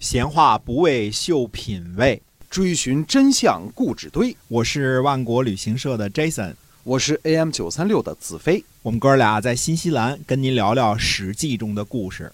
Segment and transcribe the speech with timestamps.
[0.00, 4.34] 闲话不为秀品味，追寻真相故纸堆。
[4.48, 8.64] 我是万国旅行社的 Jason，我是 AM 九三六的子飞。
[8.80, 12.32] 我们哥俩在新西兰跟您聊聊《史记》中的故事。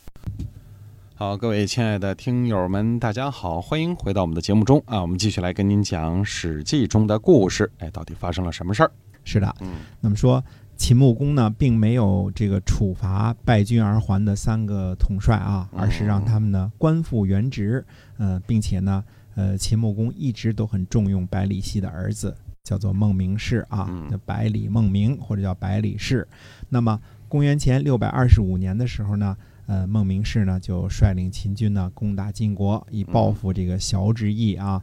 [1.16, 5.02] 好，各位亲爱的听友们，大家好，欢迎回到我们的节目中啊！
[5.02, 7.68] 我们继续来跟您讲《史记》中的故事。
[7.78, 8.92] 哎，到底发生了什么事儿？
[9.24, 10.42] 是的，嗯，那么说
[10.76, 17.84] 秦穆公呢，并没有这个处罚败军而还的三个统帅啊，而是让他们呢官复原职。
[18.18, 19.02] 呃，并且呢，
[19.34, 26.28] 呃，秦穆公一直都很重用百里奚的儿子，叫做孟明视啊，嗯叫百里孟明或者叫百里氏。
[26.68, 29.36] 那么公元前六百二十五年的时候呢，
[29.66, 34.82] 呃，孟明氏呢就率领秦军呢攻打晋国，以报复这个萧之役啊。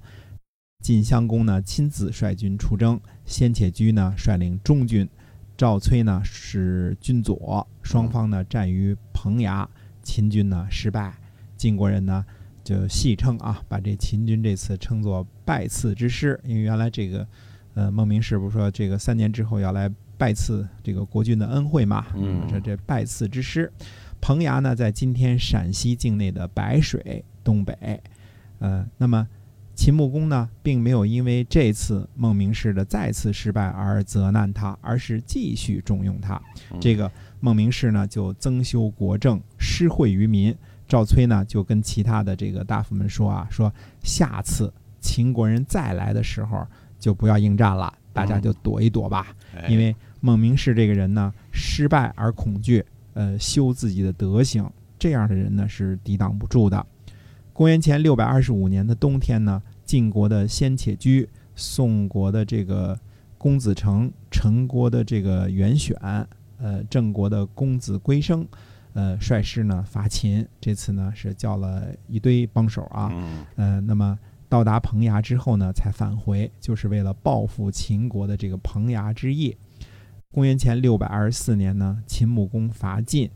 [0.82, 5.08] 晋襄公呢亲自率军出征，先且居呢率领中军，
[5.56, 9.68] 赵崔呢是军左，双方呢战于彭衙，
[10.02, 11.14] 秦军呢失败，
[11.56, 12.26] 晋国人呢
[12.64, 17.28] 就戏称啊，把这秦军这次称作拜刺之师，因为原来这个
[17.76, 23.72] 呃孟明氏不是说这个三年之后要来拜刺这个国君的恩惠嘛，嗯这这拜刺之师，
[24.20, 28.02] 彭衙呢在今天陕西境内的白水东北，
[28.60, 29.28] 呃，那么。
[29.76, 36.42] 秦穆公呢，并没有因为这次孟明氏的再次失败而责难他，而是继续重用他。
[36.72, 40.56] 嗯这个孟明氏呢，就增修国政，施惠于民。
[40.88, 46.68] 赵崔呢，就跟其他的这个大夫们说啊，说下次秦国人再来的时候，
[47.00, 49.36] 就不要应战了，大家就躲一躲吧。
[49.56, 56.86] 哎因为孟明氏这个人呢，失败而恐惧，呃，修自己的德行，这样的人呢是抵挡不住的。
[57.54, 63.00] 公元前六百二十五年的冬天呢，晋国的先且居、宋国的这个
[63.38, 65.96] 公子成、陈国的这个袁选、
[66.58, 68.44] 呃郑国的公子归生，
[68.94, 70.46] 呃率师呢伐秦。
[70.60, 74.18] 这次呢是叫了一堆帮手啊，嗯呃，那么
[74.50, 79.56] 到达彭衙之后呢，才返回，就是为了报复秦国的这个彭衙之役。
[80.32, 83.30] 公元前六百二十四年呢，秦穆公伐晋，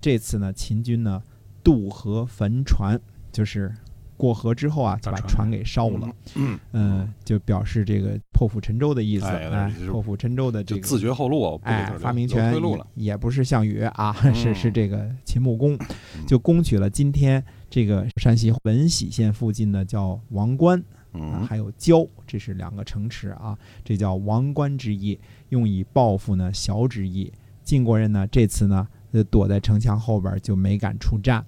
[0.00, 1.22] 这次呢，秦军呢
[1.62, 2.98] 渡河焚船，
[3.38, 3.72] 就是
[4.16, 12.52] 过河之后啊，就把把船船给烧了，嗯，嗯、就表示这个破釜沉舟的意思，哎破釜沉舟的这个就自绝后路哎发明权
[12.96, 14.34] 也不是项羽啊，嗯。
[14.34, 15.76] 是是这个秦穆公，
[16.16, 16.26] 嗯。
[16.26, 17.40] 就攻取了今天
[17.70, 20.76] 这个山西闻喜县附近的叫王关，
[21.12, 25.16] 啊，嗯还有焦，这是两个城池啊，这叫王关之役，
[25.50, 27.32] 用以报复呢小之役。
[27.62, 31.46] 晋国人呢这次呢，呃，躲在城墙后边就没敢出战。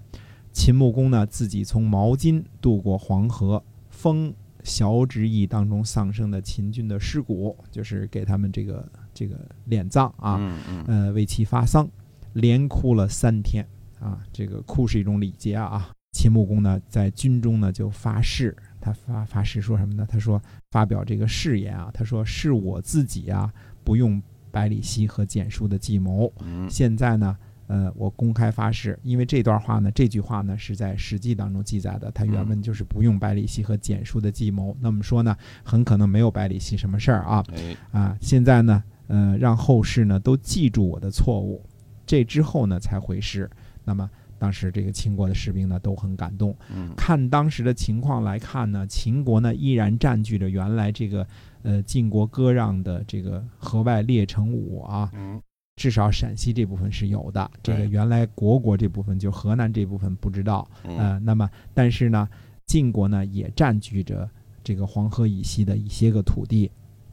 [0.53, 9.37] 秦穆公呢自己从毛巾渡过黄河，封萧之役当中丧生的秦军的尸骨，就是给他们这个这个
[9.69, 11.89] 殓葬啊，嗯嗯呃，为其发丧，
[12.35, 13.67] 连哭了三天
[13.99, 14.21] 啊。
[14.33, 15.91] 这个哭是一种礼节啊。
[16.13, 20.05] 秦穆公呢，在军中呢就发誓，他发发誓说什么呢？
[20.11, 23.51] 他说发表这个誓言啊，他说是我自己啊，
[23.85, 26.31] 不用百里奚和蹇叔的计谋。
[26.41, 27.39] 嗯现在呢，
[27.71, 34.77] 呃，我公开发誓，因为这段话呢，这句话呢是在《史记》当中记载的，它原文就是不用百里奚和蹇叔的计谋。
[34.81, 37.45] 那么说呢，很可能没有百里奚什么事儿啊。
[37.53, 41.65] 哎啊，现在呢，呃，让后世呢都记住我的错误，
[42.05, 43.49] 这之后呢才回师。
[43.85, 46.57] 那么当时这个秦国的士兵呢都很感动。
[46.75, 51.25] 嗯看当时的情况来看呢，秦国呢依然占据着原来这个
[51.63, 55.41] 呃晋国割让的这个河外列城五啊，嗯
[55.81, 57.51] 至少陕西这部分是有的。
[57.63, 60.69] 这个原来国国这部分，就河南这部分不知道。
[60.85, 62.29] 嗯呃，那么但是呢，
[62.67, 64.29] 晋国呢也占据着
[64.63, 66.71] 这个黄河以西的一些个土地，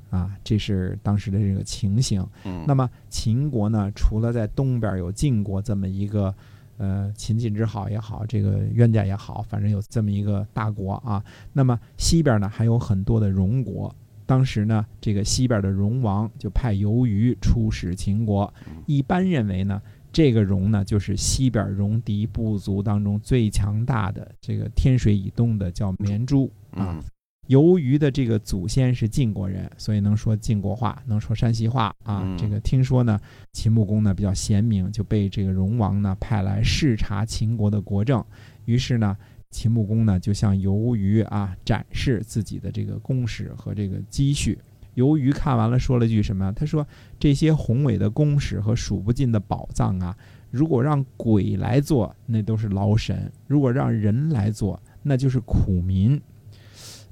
[0.10, 2.22] 啊，这是当时的这个情形。
[2.44, 6.36] 嗯，那么秦国呢，除了在东边有晋国这么一个，
[6.76, 11.24] 呃，秦晋之好也好，这个冤家也好，反正有这么一个大国啊。
[11.54, 13.96] 那么西边呢，还有很多的戎国。
[14.28, 26.94] 当时呢，这个西边的戎王就派游于出使秦国嗯，一般认为呢，这个戎呢就是西边戎狄部族当中最强大的这个天水以东的叫绵诸啊。
[26.94, 27.04] 嗯
[27.48, 32.22] 由于的这个祖先是晋国人，所以能说晋国话，能说山西话啊。
[32.26, 33.18] 嗯这个听说呢，
[33.54, 38.22] 秦穆公呢比较贤明，就被这个戎王呢派来视察秦国的国政。
[38.66, 39.16] 于是呢，
[39.50, 44.58] 秦穆公呢就向游于啊展示自己的这个公使和这个积蓄。
[44.96, 46.52] 游于看完了，说了句什么？
[46.54, 46.86] 他说
[47.20, 50.18] ：“这些宏伟的公使和数不尽的宝藏啊，
[50.50, 53.16] 如果让鬼来做，那都是劳神；
[53.46, 56.20] 如果让人来做，那就是苦民。”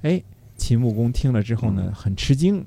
[0.02, 0.20] 哎，
[0.56, 2.64] 秦穆公听了之后呢，嗯很吃惊，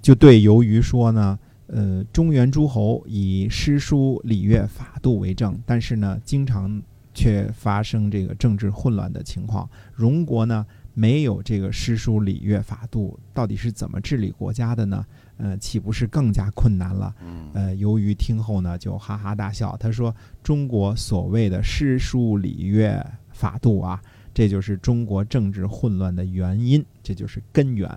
[0.00, 1.38] 就对游于说呢
[1.68, 6.82] ：“呃，中原诸侯以诗书礼乐法度为政，但是呢，经常
[7.16, 9.68] 却发生这个政治混乱的情况。
[9.94, 10.64] 荣国呢
[10.94, 15.04] 没有这个诗书礼乐法度，到底是怎么治理国家的呢？
[15.38, 17.14] 呃，岂不是更加困难了？
[17.22, 19.76] 嗯呃，由于听后呢，就哈哈大笑。
[19.78, 24.00] 他说：“中国所谓的诗书礼乐法度啊，
[24.32, 27.90] 这就是中国政治混乱的原因，这就是根源。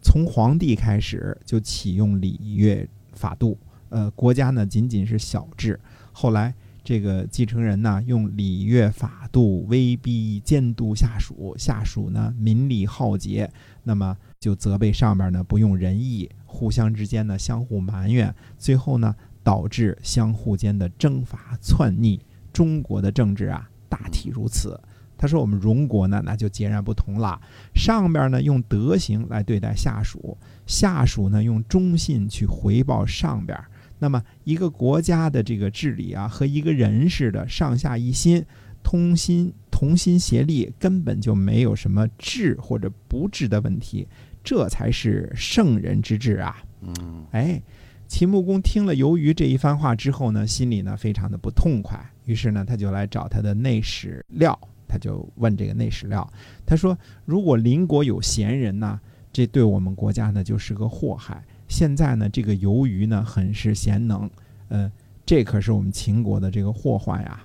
[0.00, 3.58] 从皇帝开始就启用礼乐法度，
[3.90, 5.78] 呃，国家呢仅仅是小治。
[6.12, 6.54] 后来
[6.88, 13.52] 这个继承人呢，用礼乐法度威逼监督下属，下属呢民力浩劫，
[13.82, 22.18] 那么就责备上边呢不用仁义，互相之间呢相互埋怨，最后呢导致相互间的征伐篡逆。
[22.54, 24.80] 中国的政治啊，大体如此。
[25.18, 27.38] 他说：“我们荣国呢，那就截然不同了。
[27.74, 33.62] 上边呢用德行来对待下属，下属呢用忠信去回报上边。
[33.98, 38.44] 那么一个国家的这个治理啊，和一个人似的，上下一心，
[38.82, 44.06] 通心同心协力，根本就没有什么治或者不治的问题。
[44.44, 46.56] 这才是圣人之治啊！
[46.80, 47.60] 嗯哎，
[48.06, 56.26] 秦穆公听了由于这一番话之后呢，心里呢非常的不痛快，于是呢他就来找他的内史料，他就问这个内史料，
[56.64, 56.96] 他说：
[57.26, 58.98] 如果邻国有贤人呢，
[59.32, 61.44] 这对我们国家呢就是个祸害。
[61.68, 64.28] 现在呢这个由于呢很是贤能，
[64.68, 64.90] 呃，
[65.24, 67.44] 这可是我们秦国的这个祸患呀。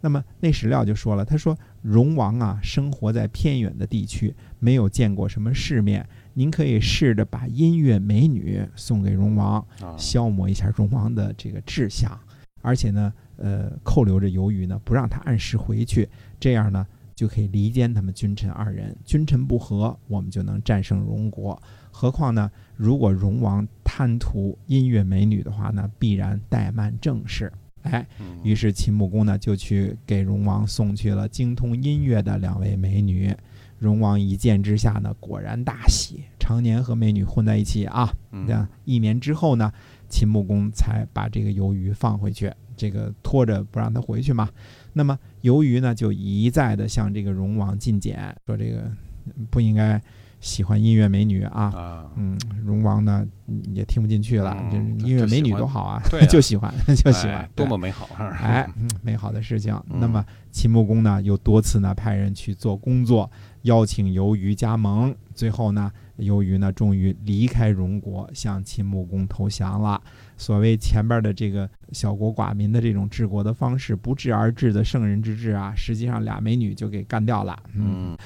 [0.00, 6.08] 那么内史料就说了，他说：荣王啊，生活在偏远的地区，没有见过什么世面。
[6.34, 12.16] 您可以试着把音乐美女送给荣王，啊消磨一下荣王的这个志向，
[12.62, 16.08] 而且呢，呃，扣留着由于呢，不让他按时回去，
[16.38, 18.96] 这样呢，就可以离间他们君臣二人。
[19.04, 21.60] 君臣不和，我们就能战胜荣国。
[22.00, 27.52] 何况呢，如果荣王贪图音乐美女的话呢，必然怠慢政事。
[27.82, 33.34] 哎，嗯于是秦穆公呢就去给荣王送去了精通音乐的两位美女。
[33.80, 38.08] 荣王一见之下呢，果然大喜，常年和美女混在一起啊。
[38.30, 39.72] 嗯这样一年之后呢，
[40.08, 44.48] 秦穆公才把这个由于放回去，这个拖着不让他回去嘛。
[44.92, 48.82] 那么由于呢，就一再的向这个荣王进谏，说这个
[49.24, 50.00] 嗯不应该
[50.40, 51.62] 喜欢音乐美女啊。
[51.74, 54.56] 啊，嗯，荣王呢嗯也听不进去了，
[54.98, 58.28] 音乐美女多好啊， 就喜欢 就喜欢哎，多么美好啊！
[58.42, 59.74] 哎，嗯，美好的事情。
[59.90, 63.30] 嗯那么秦穆公呢，又多次呢派人去做工作，
[63.62, 65.14] 邀请由于加盟。
[65.34, 70.00] 最后呢，由于呢终于离开荣国，向秦穆公投降了。
[70.36, 77.56] 所谓前边的这个小国寡民的这种治国的方式，不治而治的圣人之治啊，实际上俩美女就给干掉了。
[77.74, 78.16] 嗯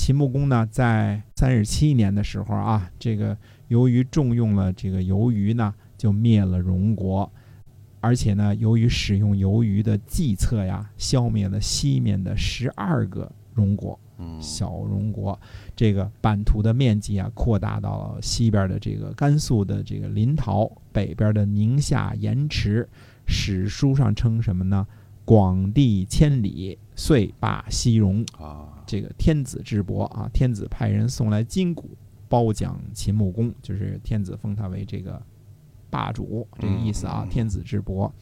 [0.00, 3.36] 秦穆公呢，在三十七年的时候啊，这个
[3.68, 7.30] 由于重用了这个由于呢，就灭了荣国，
[8.00, 15.38] 而且呢，由于使用由于的计策呀，消灭了西面的十二个荣国，嗯，小荣国，
[15.76, 22.88] 这个版图的面积啊，扩大到了西边的这个甘肃的这个临洮，北边的宁夏盐池。
[23.26, 24.86] 史书上称什么呢？
[25.26, 28.24] 广地千里，遂罢西戎。
[28.38, 31.96] 啊，这个天子之伯啊，天子派人送来金鼓，
[32.28, 35.22] 褒奖秦穆公，就是天子封他为这个
[35.88, 38.12] 霸主，这个意思啊嗯，天子之伯。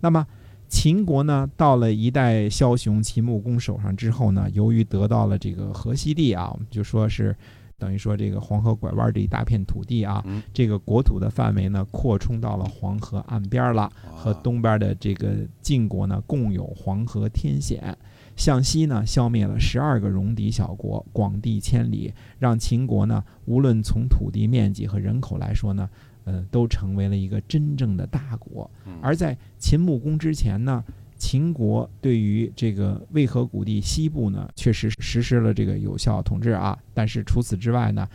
[0.00, 0.26] 那么
[0.66, 7.36] 秦国呢，到了一代枭雄秦穆公手上之后呢，由于得到了这个河西地啊，我们就说是
[7.78, 13.88] 等于说这个黄河拐弯这一大片土地啊，嗯这个国土的范围呢，扩充到了黄河岸边了。
[14.16, 17.96] 和啊东边的这个晋国呢，共有黄河天险。
[18.36, 25.88] 向西呢，消灭了十二个戎狄小国，广地千里，让秦国呢，无论从土地面积和人口来说呢，
[26.24, 28.70] 呃，都成为了一个真正的大国。
[28.86, 30.82] 嗯而在秦穆公之前呢，
[31.16, 36.78] 秦国对于这个渭河谷地西部呢，确实实施了这个有效统治啊。
[36.94, 38.08] 但是除此之外呢，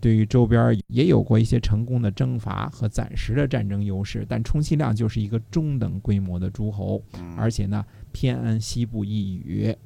[0.00, 9.76] 对于周边也有过一些成功的征伐和暂时的战争优势，但充其量就是一个中等规模的诸侯，嗯而且呢偏安西部一隅，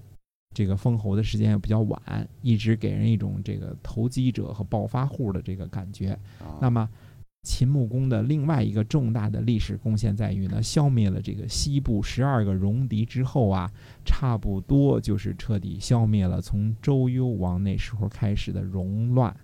[0.54, 6.10] 这个封侯的时间也比较晚，一直给人一种这个投机者和暴发户的这个感觉。
[6.38, 6.86] 啊那么，
[7.44, 13.72] 秦穆公的另外一个重大的历史贡献在于呢，消灭了这个西部十二个戎狄之后啊，
[14.04, 19.34] 差不多就是彻底消灭了从周幽王那时候开始的戎乱。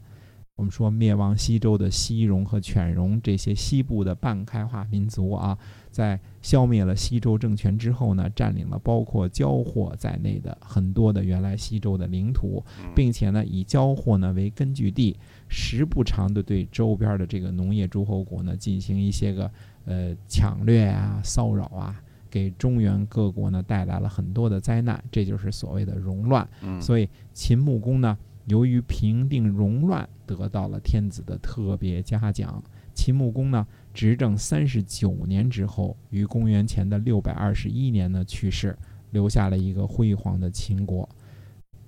[0.59, 5.57] 我们说灭亡西周的西戎和犬戎这些西部的半开化民族啊，
[5.88, 19.49] 在消灭了西周政权之后呢，占领了包括交货在内的很多的原来西周的领土，嗯并且呢，以交货呢为根据地，时不常的对周边的这个农业诸侯国呢进行一些个
[19.85, 26.49] 呃抢掠啊、骚扰啊，给中原各国呢带来了很多的灾难，这就是所谓的戎乱。
[26.62, 32.62] 嗯，所以秦穆公呢，由于平定戎乱，得到了天子的特别嘉奖。
[32.95, 38.76] 秦穆公呢，执政三十九年之后，于公元前的六百二十一年呢去世，
[39.11, 41.09] 留下了一个辉煌的秦国。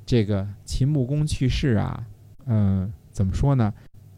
[0.06, 2.06] 这个秦穆公去世啊，
[2.46, 3.72] 嗯、怎么说呢？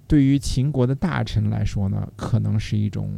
[0.07, 3.11] 对于秦国的大臣来说呢，可能是一种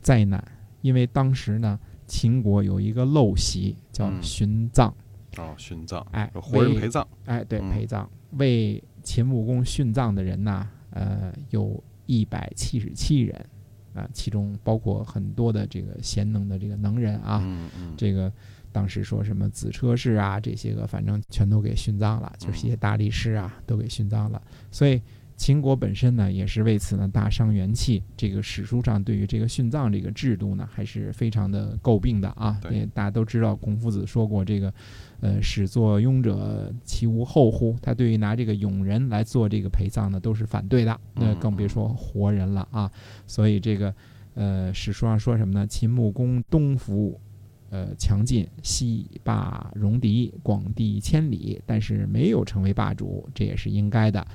[0.00, 0.42] 灾难，
[0.82, 4.94] 因为当时呢，秦国有一个陋习叫嗯殉葬，
[5.42, 7.70] 哦，殉葬，哎，活人陪葬，哎，对，嗯。
[7.70, 8.08] 陪葬。
[8.32, 13.46] 为秦穆公殉葬的人呢，呃，有一百七十七人，
[13.94, 18.32] 啊，其中包括很多的这个贤能的这个能人啊，嗯嗯，这个
[18.72, 25.00] 当时说什么子车氏啊，这些个反正全都给殉葬了，就是一些大力士啊都给殉葬了，所以。
[25.36, 28.02] 秦国本身呢，也是为此呢大伤元气。
[28.16, 32.58] 这个史书上对于这个殉葬这个制度呢，还是非常的诟病的啊。
[32.62, 34.72] 对也大家都知道，孔夫子说过这个，
[35.20, 37.76] 呃，始作俑者，其无后乎？
[37.82, 41.00] 他对于拿这个俑人来做这个陪葬呢，都是反对的。
[41.14, 42.90] 那更别说活人了啊。
[43.26, 43.94] 所以这个，
[44.34, 45.66] 呃，史书上说什么呢？
[45.66, 47.20] 秦穆公东服，
[47.68, 54.26] 呃，强劲，西霸戎狄，广地千里，但是没有成为霸主，这也是应该的。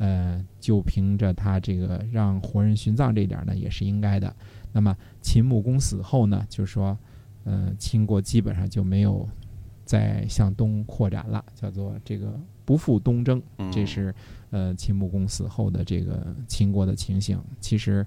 [0.00, 4.34] 呃，就凭着他这个让活人殉葬这一点呢，也是应该的。
[4.72, 6.98] 那么秦穆公死后呢，就是说，
[7.44, 9.28] 呃，秦国基本上就没有
[9.84, 13.42] 再向东扩展了，叫做这个不复东征。
[13.58, 14.14] 嗯这是
[14.48, 17.38] 呃秦穆公死后的这个秦国的情形。
[17.60, 18.06] 其实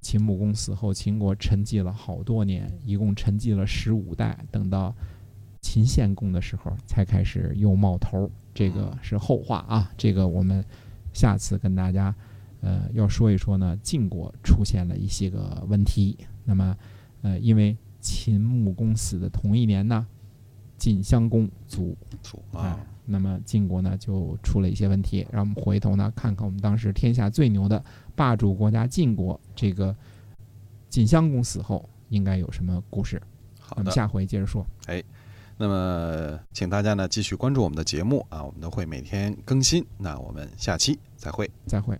[0.00, 4.94] 秦穆公死后，秦国沉寂了好多年，一共沉寂了十五代，等到
[5.60, 8.30] 秦献公的时候才开始又冒头儿。
[8.54, 10.64] 这个是后话啊，这个我们
[11.14, 12.14] 下次跟大家
[12.60, 16.18] 呃要说一说呢，晋国出现了一些个问题。
[16.44, 16.76] 那么
[17.22, 20.06] 呃，因为秦穆公死的同一年呢，
[20.76, 27.82] 晋襄公卒祖啊啊，，那么晋国呢就出了一些问题，让我们回头呢看看我们当时天下最牛的
[28.14, 29.96] 霸主国家晋国，这个
[30.90, 33.22] 晋襄公死后应该有什么故事？
[33.58, 33.90] 好的。
[33.90, 34.66] 下回接着说。
[35.56, 39.84] 那么，请大家呢继续关注我们的节目啊，我们都会每天更新。
[39.98, 41.50] 那我们下期再会。
[41.66, 41.98] 再会。